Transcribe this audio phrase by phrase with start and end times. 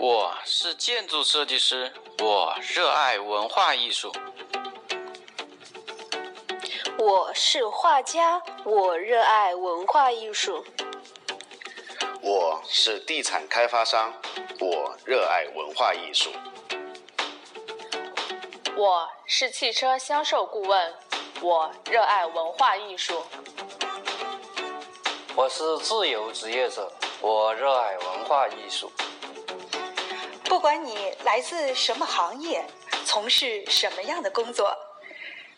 [0.00, 4.12] 我是建筑设计师，我热爱文化艺术。
[6.96, 10.64] 我是画家，我热爱文化艺术。
[12.22, 14.12] 我是地产开发商，
[14.60, 16.30] 我热爱文化艺术。
[18.76, 20.94] 我是汽车销售顾问，
[21.40, 23.24] 我热爱文化艺术。
[25.34, 28.92] 我是自由职业者，我热爱文化艺术。
[30.48, 32.64] 不管你来自什么行业，
[33.04, 34.74] 从事什么样的工作，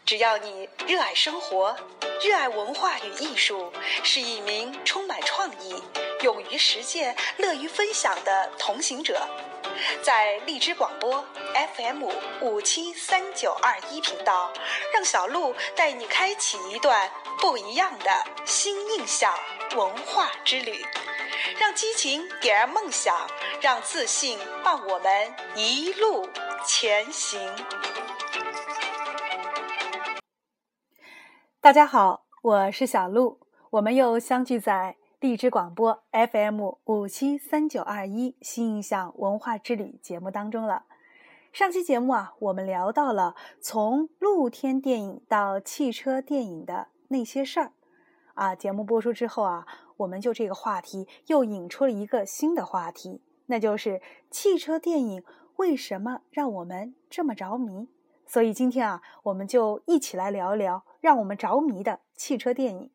[0.04, 1.76] 只要你热爱生活，
[2.20, 3.72] 热爱文化与艺术，
[4.02, 5.80] 是一名充满创意、
[6.22, 9.26] 勇于实践、乐于分享的同行者，
[10.02, 11.24] 在荔枝广播
[11.76, 12.04] FM
[12.40, 14.52] 五七三九二一频道，
[14.92, 19.32] 让小鹿带你开启一段不一样的新印象
[19.76, 20.84] 文化之旅，
[21.58, 23.14] 让激情点燃梦想。
[23.62, 25.10] 让自信伴我们
[25.54, 26.26] 一路
[26.66, 27.38] 前行。
[31.60, 40.84] 大家好，我是小鹿，我们又相聚在荔枝广播 FM 五七三九二一新印象文化之旅节目当中了。
[41.52, 47.72] 上期节目啊，我们聊到了从露天电影到汽车电影的那些事儿
[48.40, 48.54] 啊。
[48.54, 49.66] 节目播出之后啊，
[49.98, 53.22] 我们就这个话题又引出了一个新的话题。
[53.46, 55.24] 那就是汽车电影
[55.56, 57.88] 为什么让我们这么着迷？
[58.26, 62.90] 所以今天啊，我们就一起来聊一聊让我们着迷的汽车电影。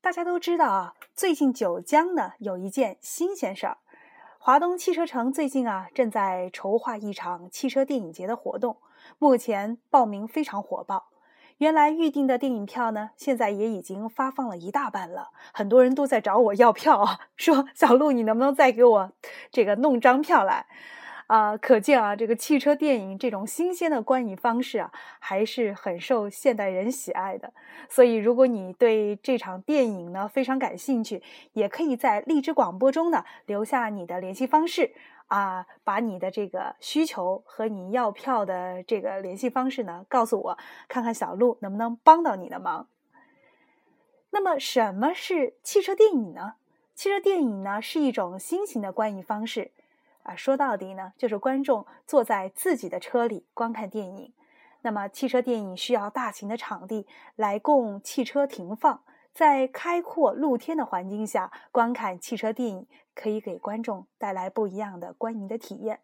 [0.00, 3.78] 大家都知道啊，最近九江呢有一件新鲜事儿，
[4.38, 8.76] 华东汽车城最近啊正在筹划一场汽车电影节的活动，
[9.18, 11.08] 目前报名非常火爆。
[11.58, 19.12] 原来预定的电影票呢，现在也已经发放了一大半了，很多人都在找我要票啊， 说小鹿你能不能再给我
[19.50, 20.66] 这个弄张票来？
[21.28, 27.52] 啊，可见啊，这个汽车电影这种新鲜的观影方式啊，还是很受现代人喜爱的。
[27.88, 31.20] 所以，如果你对这场电影呢非常感兴趣，
[31.54, 34.92] 也可以在荔枝广播中呢留下你的联系方式。
[35.26, 42.88] 啊，把你的这个需求和你要票的这个联系方式呢，告诉我，看看小鹿能不能帮到你的忙。
[44.30, 46.54] 那么，什么是汽车电影呢？
[46.94, 49.72] 汽车电影呢是一种新型的观影方式，
[50.22, 54.32] 啊，说到底呢，就是观众坐在自己的车里观看电影。
[54.82, 59.02] 那么，汽车电影需要大型的场地来供汽车停放。
[59.36, 66.00] 在开阔露天的环境下观看汽车电影，可以给观众带来不一样的观影的体验。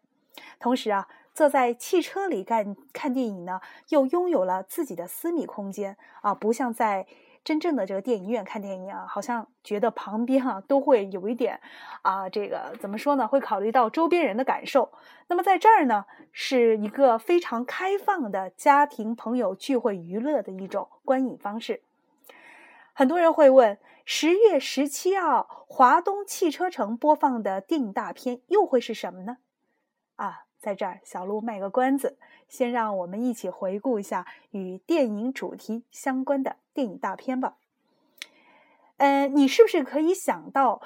[0.59, 7.07] 同时啊，坐在汽车里看看电影呢，又拥有了自己的私密空间啊，不像在
[7.43, 11.59] 真正的这个电影院看电影啊，好像觉得旁边啊都会有一点
[12.03, 13.27] 啊，这个怎么说呢？
[13.27, 14.91] 会考虑到周边人的感受。
[15.27, 21.81] 那么在这儿呢，是一个非常开放的家庭朋友聚会娱乐的一种观影方式。
[22.95, 29.37] 很多人会问：十月十七号华东汽车城播放的电影大片又会是什么呢？
[30.15, 37.55] 啊，在这儿小鹿卖个关子，先让我们一起回顾一下与电影主题相关的电影大片吧。
[38.97, 40.79] 呃，你是不是可以想到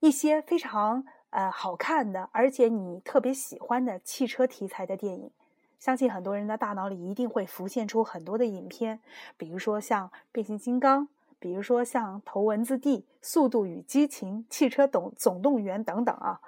[0.00, 5.30] 一些非常呃好看的，而且你特别喜欢的汽车题材的电影？
[5.78, 9.00] 相信很多人的大脑里一定会浮现出很多的影片，
[9.38, 11.08] 比如说像变形金刚。
[11.44, 16.40] 比如说像《头文字 D》《速度与激情》《汽车总总动员》等等啊，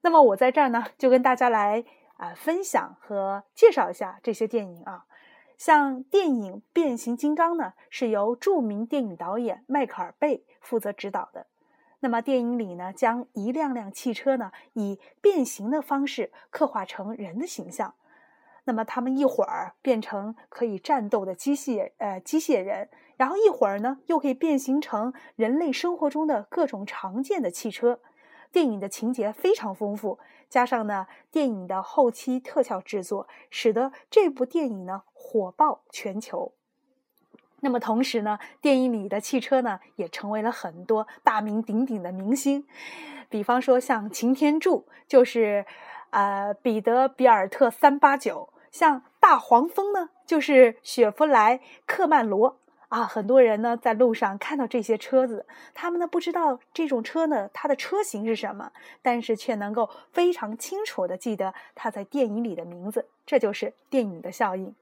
[0.00, 1.84] 那么我在这儿呢，就跟大家来
[2.16, 5.04] 啊分享和介绍一下这些电影啊。
[5.56, 11.46] 像电影《变形金刚》呢，是由著名电影导演迈克尔·贝负责指导的。
[12.00, 17.94] 那么电影里呢，将一辆辆汽车呢，以变形的方式刻画成人的形象。
[18.68, 22.90] 那么他们一会儿变成可以战斗的机械呃机械人。
[23.16, 28.00] 然后一会儿呢，又可以变形成人类生活中的各种常见的汽车。
[28.52, 30.18] 电影的情节非常丰富，
[30.50, 36.52] 加上呢电影的后期特效制作，使得这部电影呢火爆全球。
[37.60, 42.66] 那么同时呢，电影里的汽车呢也成为了很多大名鼎鼎的明星，
[43.30, 45.66] 比方说像擎天柱就是
[46.10, 48.48] 呃彼得比尔特三八九，
[48.78, 52.60] 像大黄蜂呢就是雪佛莱克曼罗。
[52.90, 55.44] 啊，很多人呢在路上看到这些车子，
[55.74, 58.70] 他们呢不知道这种车呢它的车型是什么，
[59.02, 64.72] 但是却能够非常清楚的记得它在电影里的名字，这就是电影的效应。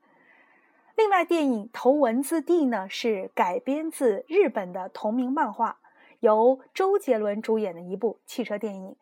[0.94, 5.78] 另外，电影《头文字 D》呢是改编自日本的同名漫画，
[6.20, 8.94] 由周杰伦主演的一部汽车电影。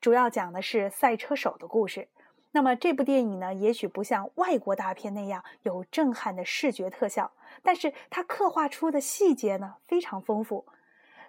[0.00, 2.08] 主要讲的是赛车手的故事。
[2.52, 7.30] 那么这部电影呢，也许不像外国大片那样有震撼的视觉特效，
[7.62, 10.66] 但是它刻画出的细节呢非常丰富。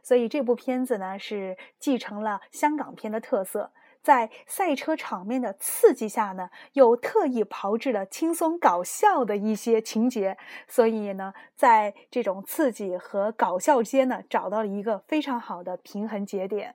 [0.01, 3.71] 所以这部片子呢是继承了香港片的特色，
[4.01, 10.39] 在赛车场面的刺激下呢，又特意炮制了轻松搞笑的一些情节。
[10.67, 16.73] 所以呢，在这种刺激和搞笑间呢，找到了一个非常好的平衡节点。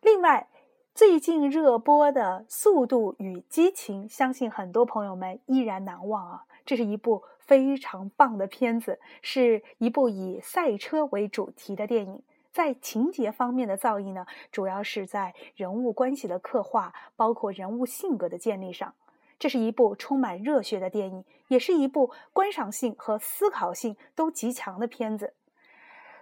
[0.00, 0.48] 另外，
[0.96, 6.44] 最近热播的《速度与激情》，相信很多朋友们依然难忘啊！
[6.64, 12.22] 这是一部非常棒的片子，是一部以赛车为主题的电影。
[12.50, 18.94] 在情节方面的造诣呢，主要是在人物关系的刻画，包括人物性格的建立上。
[19.38, 25.34] 这是一部充满热血的电影，也是一部观赏性和思考性都极强的片子。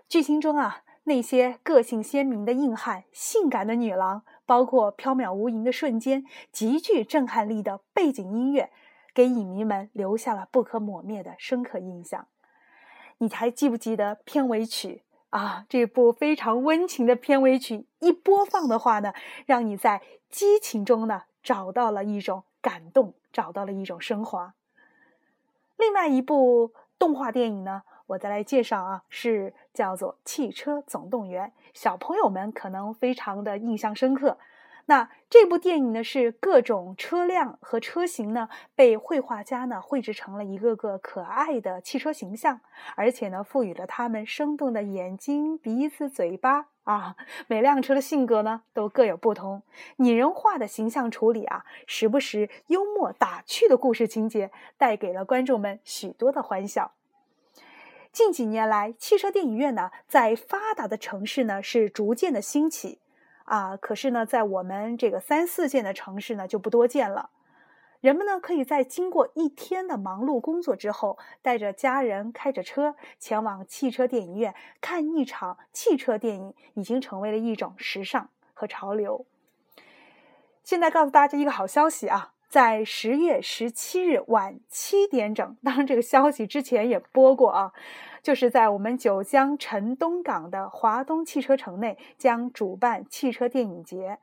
[0.09, 0.83] 剧情中啊。
[1.07, 8.71] 那些个性鲜明的硬汉、性感的女郎，包括缥缈无垠的瞬间、极具震撼力的背景音乐，
[9.15, 12.27] 给影迷们留下了不可磨灭的深刻印象。
[13.19, 15.65] 你还记不记得片尾曲啊？
[15.69, 19.15] 这部非常温情的片尾曲一播放的话呢，
[19.47, 24.55] 让你在激情中呢找到了一种感动，找到了一种升华。
[25.77, 27.83] 另外一部动画电影呢？
[28.07, 34.39] 我再来介绍啊，是叫做《汽车总动员》，小朋友们可能非常的印象深刻。
[34.87, 42.61] 那这部电影呢，是各种车辆和车型呢被绘画家呢绘制成了一个个可爱的汽车形象，
[42.95, 47.17] 而且呢赋予了他们生动的眼睛、鼻子、嘴巴啊。
[47.47, 49.63] 每辆车的性格呢都各有不同，
[49.97, 56.93] 拟人化的形象处理啊，时不时幽默打趣的故事情节，带给了观众们许多的欢笑。
[58.15, 63.01] 近几年来，汽车电影院呢，在发达的城市呢是逐渐的兴起，
[63.43, 67.31] 啊，可是呢，在我们这个三四线的城市呢就不多见了。
[68.01, 79.27] 人们呢可以在经过一天的忙碌工作之后，带着家人开着车前往汽车电影院看一场汽车电影，已经成为了一种时尚和潮流。
[80.63, 82.34] 现在告诉大家一个好消息啊！
[82.55, 87.73] 在十月十七日晚七点整，当然这个消息之前也播过啊，
[88.23, 94.21] 就是在我们九江陈东港的华东汽车城内将主办汽车电影节。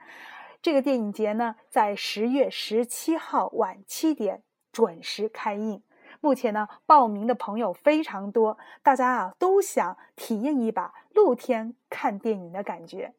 [0.61, 4.41] 这个电影节呢，在十月十七号晚七点
[4.71, 5.83] 准时开映。
[6.21, 13.13] 目前呢，报名的朋友非常多，大家啊都想体验一把露天看电影的感觉。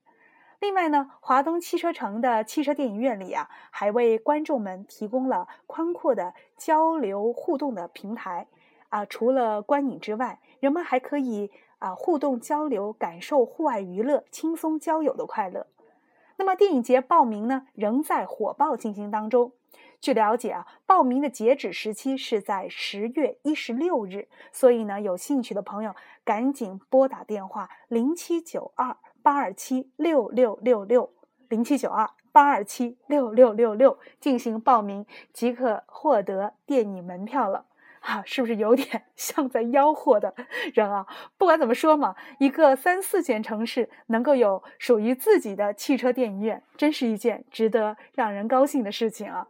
[0.62, 8.47] 另外呢，华东汽车城的汽车电影院里啊，还为观众们提供了宽阔的交流互动的平台
[8.88, 9.05] 啊。
[9.05, 11.50] 除了观影之外，人们还可以
[11.81, 15.67] 啊互动交流，感受户外娱乐、轻松交友的快乐。
[16.37, 19.50] 那么电影节报名呢，仍在火爆进行当中。
[20.00, 28.97] 据了解啊，报名的截止时期是在十月一十六日，所以呢，有兴趣的朋友赶紧拨打电话零七九二。
[29.22, 31.10] 八二七六六六六
[31.48, 37.66] 零七九二八二七六六六六进行报名即可获得电影门票了，
[38.00, 40.34] 哈，是不是有点 像在吆喝的
[40.72, 41.06] 人啊？
[41.36, 49.47] 不管怎么说嘛，一个三四线城市能够有属于自己的汽车电影院，真是一件值得让人高兴的事情啊！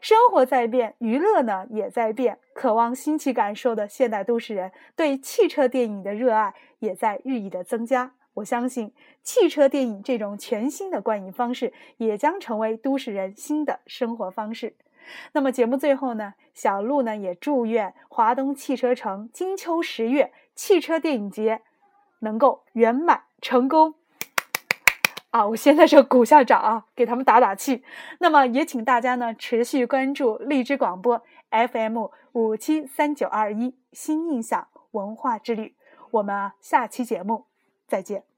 [0.00, 8.12] 生活在变，娱乐呢也在变，渴望新奇感受的现代都市人对汽车电影的热爱也在日益的增加。
[8.36, 14.74] 我相信汽车电影这种全新的观影方式也将成为都市人新的生活方式。
[15.32, 21.62] 那么节目最后呢，小鹿呢也祝愿华东汽车城金秋十月汽车电影节
[22.18, 23.94] 能够圆满成功。
[25.30, 27.84] 啊，我先在这鼓下掌啊，给他们打打气。
[28.18, 35.74] 那么也请大家呢持续关注荔枝广播 FM 五七三九二一新印象文化之旅。
[36.10, 37.46] 我们啊下期节目。
[37.86, 38.35] 再见。